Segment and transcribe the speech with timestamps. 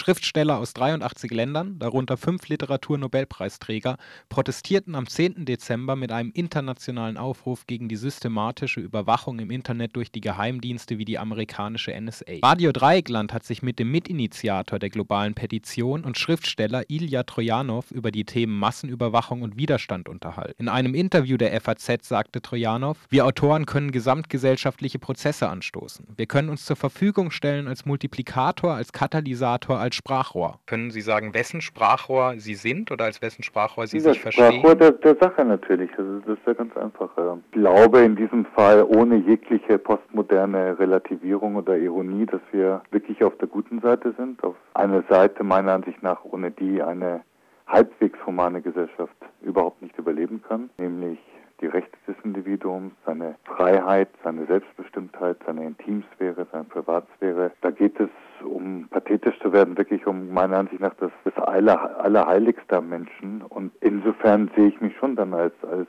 [0.00, 3.98] Schriftsteller aus 83 Ländern, darunter fünf Literaturnobelpreisträger,
[4.30, 5.44] protestierten am 10.
[5.44, 11.04] Dezember mit einem internationalen Aufruf gegen die systematische Überwachung im Internet durch die Geheimdienste wie
[11.04, 12.38] die amerikanische NSA.
[12.42, 18.10] Radio Dreieckland hat sich mit dem Mitinitiator der globalen Petition und Schriftsteller Ilya Trojanow über
[18.10, 20.62] die Themen Massenüberwachung und Widerstand unterhalten.
[20.62, 26.06] In einem Interview der FAZ sagte Trojanow, wir Autoren können gesamtgesellschaftliche Prozesse anstoßen.
[26.16, 30.58] Wir können uns zur Verfügung stellen als Multiplikator, als Katalysator, als Sprachrohr.
[30.66, 34.60] Können Sie sagen, wessen Sprachrohr Sie sind oder als wessen Sprachrohr Sie das sich verstehen?
[34.60, 35.90] Sprachrohr der, der Sache natürlich.
[35.98, 37.10] Also das ist ja ganz einfach.
[37.16, 43.36] Ich glaube in diesem Fall ohne jegliche postmoderne Relativierung oder Ironie, dass wir wirklich auf
[43.38, 44.42] der guten Seite sind.
[44.42, 47.22] Auf einer Seite meiner Ansicht nach, ohne die eine
[47.66, 51.18] halbwegs humane Gesellschaft überhaupt nicht überleben kann, nämlich
[51.60, 57.52] die Rechte des Individuums, seine Freiheit, seine Selbstbestimmtheit, seine Intimsphäre, seine Privatsphäre.
[57.60, 58.08] Da geht es,
[58.42, 63.42] um pathetisch zu werden, wirklich um meiner Ansicht nach das, das aller, Allerheiligste am Menschen.
[63.42, 65.88] Und insofern sehe ich mich schon dann als, als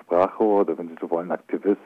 [0.00, 1.80] Sprachrohr oder wenn Sie so wollen, Aktivist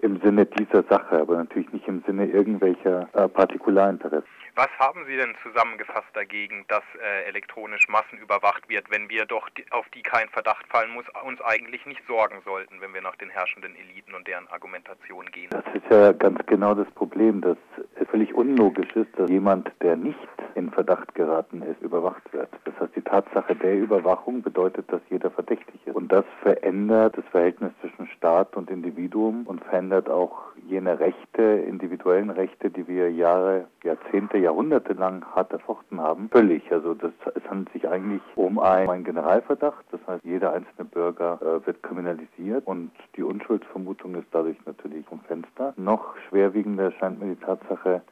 [0.00, 4.28] im Sinne dieser Sache, aber natürlich nicht im Sinne irgendwelcher äh, Partikularinteressen.
[4.58, 9.88] Was haben Sie denn zusammengefasst dagegen, dass äh, elektronisch massenüberwacht wird, wenn wir doch auf
[9.90, 13.76] die kein Verdacht fallen muss, uns eigentlich nicht sorgen sollten, wenn wir nach den herrschenden
[13.76, 15.50] Eliten und deren Argumentation gehen?
[15.50, 17.56] Das ist ja ganz genau das Problem, dass
[18.00, 20.18] es völlig unlogisch ist, dass jemand, der nicht
[20.56, 22.48] in Verdacht geraten ist, überwacht wird.
[22.64, 25.94] Das heißt, die Tatsache der Überwachung bedeutet, dass jeder verdächtig ist.
[25.94, 32.30] Und das verändert das Verhältnis zwischen Staat und Individuum und verändert auch jene Rechte, individuellen
[32.30, 36.70] Rechte, die wir Jahre, Jahrzehnte, jahrhundertelang hart erfochten haben, völlig.
[36.70, 39.84] Also das, es handelt sich eigentlich um einen, Generalverdacht.
[39.90, 45.20] Das heißt, jeder einzelne Bürger äh, wird kriminalisiert und die Unschuldsvermutung ist dadurch natürlich vom
[45.20, 45.72] Fenster.
[45.76, 48.02] Noch schwerwiegender erscheint mir die Tatsache,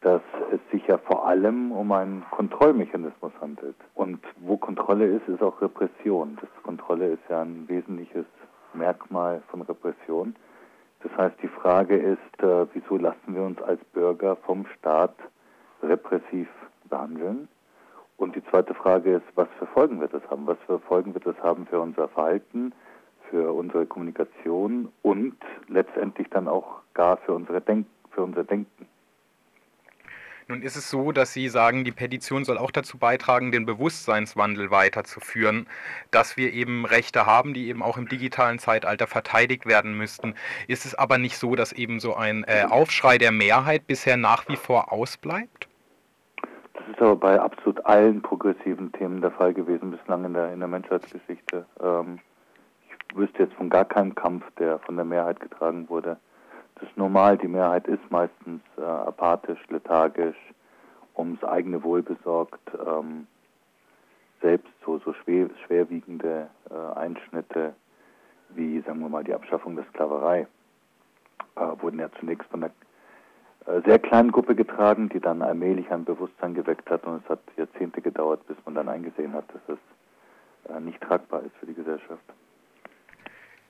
[0.00, 0.22] dass
[0.52, 3.76] es sich ja vor allem um einen Kontrollmechanismus handelt.
[3.94, 6.36] Und wo Kontrolle ist, ist auch Repression.
[6.40, 8.26] Das Kontrolle ist ja ein wesentliches
[8.74, 10.34] Merkmal von Repression.
[11.04, 15.14] Das heißt, die Frage ist, äh, wieso lassen wir uns als Bürger vom Staat
[15.82, 16.48] repressiv
[16.88, 17.46] behandeln?
[18.16, 20.46] Und die zweite Frage ist, was für Folgen wird das haben?
[20.46, 22.72] Was für Folgen wird das haben für unser Verhalten,
[23.28, 25.36] für unsere Kommunikation und
[25.68, 28.86] letztendlich dann auch gar für, unsere Denk für unser Denken?
[30.46, 34.70] Nun ist es so, dass Sie sagen, die Petition soll auch dazu beitragen, den Bewusstseinswandel
[34.70, 35.66] weiterzuführen,
[36.10, 40.34] dass wir eben Rechte haben, die eben auch im digitalen Zeitalter verteidigt werden müssten.
[40.68, 44.46] Ist es aber nicht so, dass eben so ein äh, Aufschrei der Mehrheit bisher nach
[44.48, 45.66] wie vor ausbleibt?
[46.74, 50.58] Das ist aber bei absolut allen progressiven Themen der Fall gewesen bislang in der, in
[50.58, 51.64] der Menschheitsgeschichte.
[51.80, 52.18] Ähm,
[52.86, 56.18] ich wüsste jetzt von gar keinem Kampf, der von der Mehrheit getragen wurde
[56.76, 57.38] das ist normal.
[57.38, 60.36] Die Mehrheit ist meistens äh, apathisch, lethargisch,
[61.16, 62.70] ums eigene Wohl besorgt.
[62.74, 63.26] Ähm,
[64.42, 67.74] selbst so, so schwer, schwerwiegende äh, Einschnitte
[68.50, 70.46] wie, sagen wir mal, die Abschaffung der Sklaverei
[71.56, 72.72] äh, wurden ja zunächst von einer
[73.66, 77.40] äh, sehr kleinen Gruppe getragen, die dann allmählich ein Bewusstsein geweckt hat und es hat
[77.56, 81.74] Jahrzehnte gedauert, bis man dann eingesehen hat, dass es äh, nicht tragbar ist für die
[81.74, 82.22] Gesellschaft.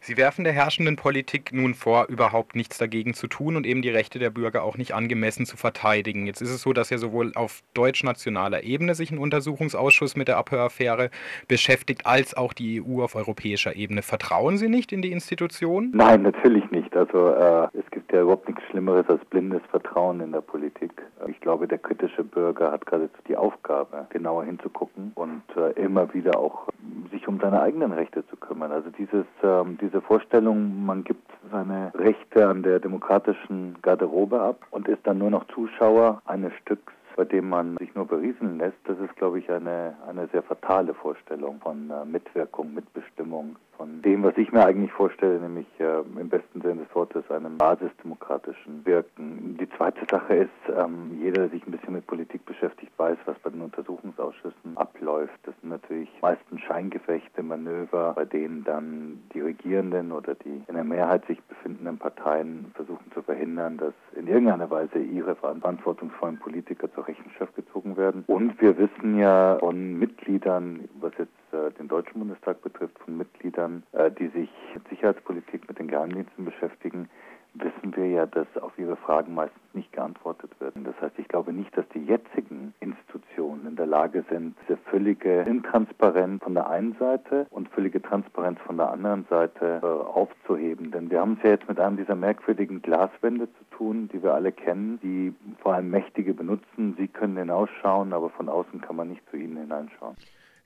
[0.06, 3.88] Sie werfen der herrschenden Politik nun vor, überhaupt nichts dagegen zu tun und eben die
[3.88, 6.26] Rechte der Bürger auch nicht angemessen zu verteidigen.
[6.26, 10.36] Jetzt ist es so, dass ja sowohl auf deutsch-nationaler Ebene sich ein Untersuchungsausschuss mit der
[10.36, 11.08] Abhöraffäre
[11.48, 14.02] beschäftigt, als auch die EU auf europäischer Ebene.
[14.02, 15.90] Vertrauen Sie nicht in die Institutionen?
[15.94, 16.94] Nein, natürlich nicht.
[16.94, 20.92] Also äh, es gibt ja überhaupt nichts Schlimmeres als blindes Vertrauen in der Politik.
[21.28, 26.38] Ich glaube, der kritische Bürger hat geradezu die Aufgabe, genauer hinzugucken und äh, immer wieder
[26.38, 26.68] auch
[27.10, 28.72] sich um seine eigenen Rechte zu kümmern.
[28.72, 34.88] Also dieses, ähm, diese Vorstellung, man gibt seine Rechte an der demokratischen Garderobe ab und
[34.88, 38.98] ist dann nur noch Zuschauer eines Stücks bei dem man sich nur berieseln lässt, das
[38.98, 44.36] ist, glaube ich, eine, eine sehr fatale Vorstellung von äh, Mitwirkung, Mitbestimmung, von dem, was
[44.36, 49.56] ich mir eigentlich vorstelle, nämlich äh, im besten Sinne des Wortes einem basisdemokratischen Wirken.
[49.58, 53.38] Die zweite Sache ist, ähm, jeder, der sich ein bisschen mit Politik beschäftigt, weiß, was
[53.40, 55.38] bei den Untersuchungsausschüssen abläuft.
[55.44, 60.84] Das sind natürlich meistens Scheingefechte, Manöver, bei denen dann die Regierenden oder die in der
[60.84, 67.06] Mehrheit sich befindenden Parteien versuchen zu verhindern, dass in irgendeiner Weise ihre verantwortungsvollen Politiker zur
[67.06, 68.24] Rechenschaft gezogen werden.
[68.26, 71.33] Und wir wissen ja von Mitgliedern, was jetzt
[71.70, 77.08] den Deutschen Bundestag betrifft, von Mitgliedern, äh, die sich mit Sicherheitspolitik, mit den Geheimdiensten beschäftigen,
[77.54, 80.74] wissen wir ja, dass auf ihre Fragen meistens nicht geantwortet wird.
[80.84, 85.42] Das heißt, ich glaube nicht, dass die jetzigen Institutionen in der Lage sind, diese völlige
[85.42, 90.90] Intransparenz von der einen Seite und völlige Transparenz von der anderen Seite äh, aufzuheben.
[90.90, 94.34] Denn wir haben es ja jetzt mit einem dieser merkwürdigen Glaswände zu tun, die wir
[94.34, 96.94] alle kennen, die vor allem Mächtige benutzen.
[96.98, 100.16] Sie können hinausschauen, aber von außen kann man nicht zu ihnen hineinschauen.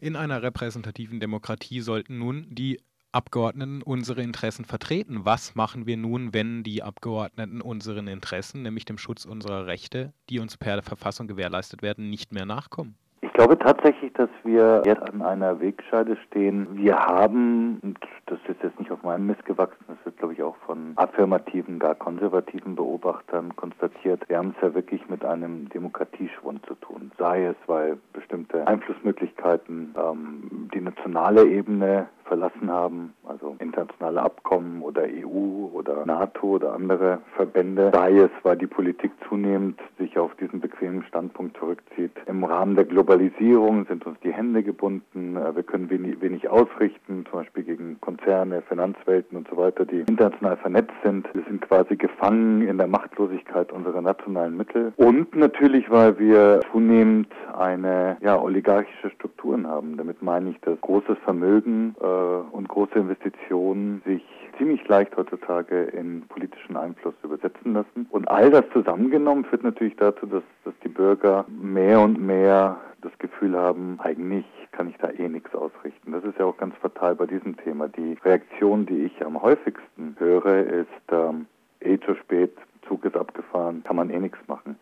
[0.01, 2.81] In einer repräsentativen Demokratie sollten nun die
[3.11, 5.25] Abgeordneten unsere Interessen vertreten.
[5.25, 10.39] Was machen wir nun, wenn die Abgeordneten unseren Interessen, nämlich dem Schutz unserer Rechte, die
[10.39, 12.97] uns per Verfassung gewährleistet werden, nicht mehr nachkommen?
[13.39, 16.67] Ich glaube tatsächlich, dass wir jetzt an einer Wegscheide stehen.
[16.73, 17.97] Wir haben, und
[18.27, 21.79] das ist jetzt nicht auf meinem Mist gewachsen, das wird, glaube ich, auch von affirmativen,
[21.79, 24.29] gar konservativen Beobachtern konstatiert.
[24.29, 27.13] Wir haben es ja wirklich mit einem Demokratieschwund zu tun.
[27.17, 35.03] Sei es, weil bestimmte Einflussmöglichkeiten ähm, die nationale Ebene verlassen haben, also internationale Abkommen oder
[35.03, 40.61] EU oder NATO oder andere Verbände, sei es, weil die Politik zunehmend sich auf diesen
[40.61, 42.13] bequemen Standpunkt zurückzieht.
[42.27, 47.25] Im Rahmen der Globalisierung sind uns die Hände gebunden, äh, wir können wenig, wenig ausrichten,
[47.31, 51.27] zum Beispiel gegen Konzerne, Finanzwelten und so weiter, die international vernetzt sind.
[51.33, 54.93] Wir sind quasi gefangen in der Machtlosigkeit unserer nationalen Mittel.
[54.97, 59.97] Und natürlich, weil wir zunehmend eine ja, oligarchische Strukturen haben.
[59.97, 62.05] Damit meine ich, dass großes Vermögen äh,
[62.53, 64.23] und große Investitionen sich
[64.59, 68.07] ziemlich leicht heutzutage in politischen Einfluss übersetzen lassen.
[68.11, 73.13] Und all das zusammengenommen führt natürlich dazu, dass, dass die Bürger mehr und mehr das
[73.19, 76.13] Gefühl haben, eigentlich kann ich da eh nichts ausrichten.
[76.13, 77.89] Das ist ja auch ganz fatal bei diesem Thema.
[77.89, 81.47] Die Reaktion, die ich am häufigsten höre, ist ähm,
[81.81, 82.57] eh zu spät,
[82.87, 84.77] Zug ist abgefahren, kann man eh nichts machen.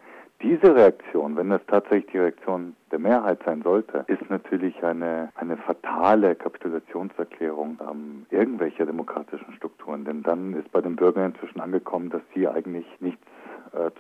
[0.66, 5.56] Diese Reaktion, wenn das tatsächlich die Reaktion der Mehrheit sein sollte, ist natürlich eine, eine
[5.58, 10.04] fatale Kapitulationserklärung ähm, irgendwelcher demokratischen Strukturen.
[10.04, 13.15] Denn dann ist bei den Bürgern inzwischen angekommen, dass sie eigentlich nichts äh,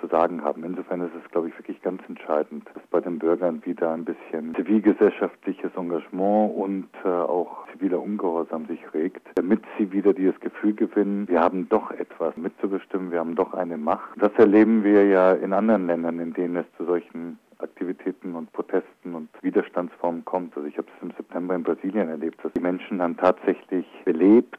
[0.08, 0.64] sagen haben.
[0.64, 4.54] Insofern ist es, glaube ich, wirklich ganz entscheidend, dass bei den Bürgern wieder ein bisschen
[4.54, 11.28] zivilgesellschaftliches Engagement und äh, auch ziviler Ungehorsam sich regt, damit sie wieder dieses Gefühl gewinnen,
[11.28, 14.10] wir haben doch etwas mitzubestimmen, wir haben doch eine Macht.
[14.20, 19.14] Das erleben wir ja in anderen Ländern, in denen es zu solchen Aktivitäten und Protesten
[19.14, 20.56] und Widerstandsformen kommt.
[20.56, 24.58] Also ich habe es im September in Brasilien erlebt, dass die Menschen dann tatsächlich belebt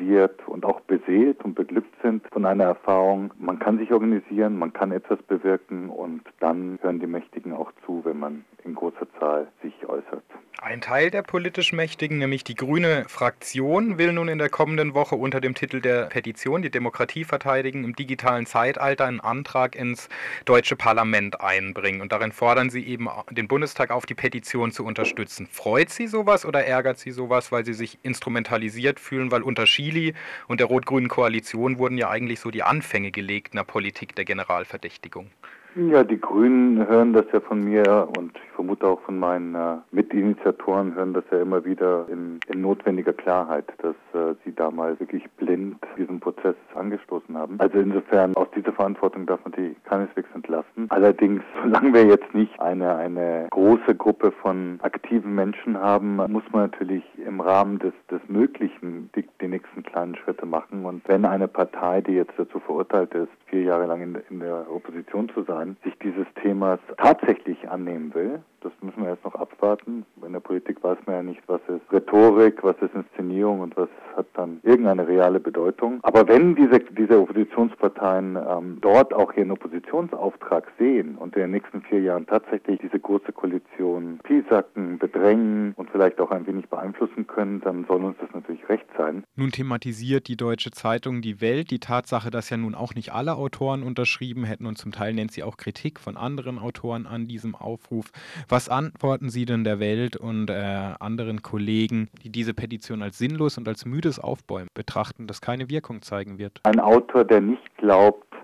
[0.00, 3.32] aktiviert und auch beseelt und beglückt sind von einer Erfahrung.
[3.38, 8.00] Man kann sich organisieren, man kann etwas bewirken und dann hören die Mächtigen auch zu,
[8.04, 10.24] wenn man in großer Zahl sich äußert.
[10.70, 15.16] Ein Teil der politisch Mächtigen, nämlich die grüne Fraktion, will nun in der kommenden Woche
[15.16, 20.08] unter dem Titel der Petition die Demokratie verteidigen im digitalen Zeitalter einen Antrag ins
[20.44, 22.00] deutsche Parlament einbringen.
[22.00, 25.48] Und darin fordern sie eben den Bundestag auf, die Petition zu unterstützen.
[25.50, 29.32] Freut Sie sowas oder ärgert Sie sowas, weil Sie sich instrumentalisiert fühlen?
[29.32, 30.14] Weil unter Chili
[30.46, 35.32] und der rot-grünen Koalition wurden ja eigentlich so die Anfänge gelegt einer Politik der Generalverdächtigung.
[35.76, 39.76] Ja, die Grünen hören das ja von mir und ich vermute auch von meinen äh,
[39.92, 45.30] Mitinitiatoren hören das ja immer wieder in, in notwendiger Klarheit, dass äh, sie damals wirklich
[45.38, 47.56] blind diesen Prozess angestoßen haben.
[47.58, 50.86] Also insofern aus dieser Verantwortung darf man die keineswegs entlassen.
[50.88, 56.62] Allerdings, solange wir jetzt nicht eine, eine große Gruppe von aktiven Menschen haben, muss man
[56.62, 60.84] natürlich im Rahmen des, des Möglichen die, die nächsten kleinen Schritte machen.
[60.84, 64.66] Und wenn eine Partei, die jetzt dazu verurteilt ist, vier Jahre lang in, in der
[64.70, 68.42] Opposition zu sein, Deutschland sich dieses Themas tatsächlich annehmen will.
[68.60, 70.04] Das müssen wir erst noch abwarten.
[70.24, 73.88] In der Politik weiß man ja nicht, was ist Rhetorik, was ist Inszenierung und was
[74.16, 75.98] hat dann irgendeine reale Bedeutung.
[76.02, 81.80] Aber wenn diese, diese Oppositionsparteien ähm, dort auch ihren Oppositionsauftrag sehen und in den nächsten
[81.82, 87.60] vier Jahren tatsächlich diese große Koalition piesacken, bedrängen und vielleicht auch ein wenig beeinflussen können,
[87.62, 89.24] dann soll uns das natürlich recht sein.
[89.36, 93.36] Nun thematisiert die Deutsche Zeitung Die Welt die Tatsache, dass ja nun auch nicht alle
[93.36, 97.54] Autoren unterschrieben hätten und zum Teil nennt sie auch Kritik von anderen Autoren an diesem
[97.54, 98.10] Aufruf.
[98.50, 100.54] Was antworten Sie denn der Welt und äh,
[100.98, 106.02] anderen Kollegen, die diese Petition als sinnlos und als müdes Aufbäumen betrachten, das keine Wirkung
[106.02, 106.58] zeigen wird?
[106.64, 108.34] Ein Autor, der nicht glaubt,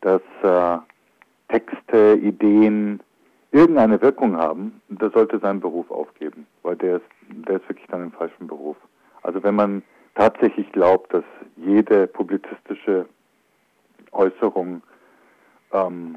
[0.00, 0.78] dass äh,
[1.50, 3.00] Texte, Ideen
[3.52, 7.06] irgendeine Wirkung haben, der sollte seinen Beruf aufgeben, weil der ist,
[7.46, 8.78] der ist wirklich dann im falschen Beruf.
[9.24, 9.82] Also wenn man
[10.14, 11.24] tatsächlich glaubt, dass
[11.56, 13.04] jede publizistische
[14.12, 14.80] Äußerung
[15.70, 16.16] ähm,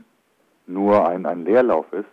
[0.66, 2.06] nur ein, ein Leerlauf ist,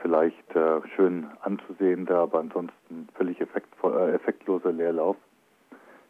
[0.00, 5.16] vielleicht äh, schön anzusehender, aber ansonsten völlig äh, effektloser Leerlauf,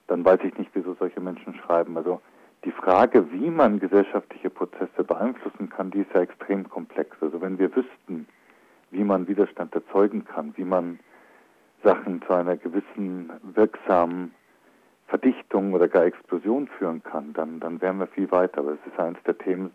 [0.07, 1.97] dann weiß ich nicht, wieso solche Menschen schreiben.
[1.97, 2.21] Also
[2.65, 7.17] die Frage, wie man gesellschaftliche Prozesse beeinflussen kann, die ist ja extrem komplex.
[7.21, 8.27] Also wenn wir wüssten,
[8.91, 10.99] wie man Widerstand erzeugen kann, wie man
[11.83, 14.35] Sachen zu einer gewissen wirksamen
[15.07, 18.59] Verdichtung oder gar Explosion führen kann, dann, dann wären wir viel weiter.
[18.59, 19.73] Aber es ist eines der Themen,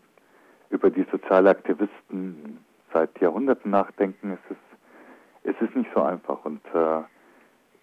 [0.70, 2.65] über die soziale Aktivisten
[2.96, 6.46] seit Jahrhunderten nachdenken, ist es, es ist nicht so einfach.
[6.46, 7.02] Und äh,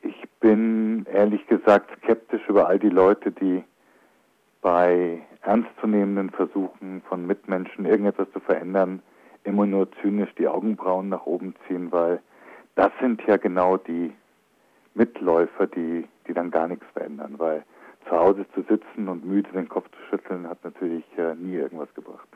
[0.01, 3.63] ich bin ehrlich gesagt skeptisch über all die Leute, die
[4.63, 9.03] bei ernstzunehmenden Versuchen von Mitmenschen irgendetwas zu verändern,
[9.45, 12.21] immer nur zynisch die Augenbrauen nach oben ziehen, weil
[12.75, 14.13] das sind ja genau die
[14.95, 17.65] Mitläufer, die, die dann gar nichts verändern, weil
[18.09, 21.93] zu Hause zu sitzen und müde den Kopf zu schütteln, hat natürlich äh, nie irgendwas
[21.95, 22.29] gebracht.